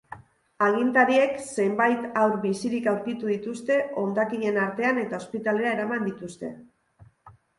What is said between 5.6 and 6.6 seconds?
eraman dituzte.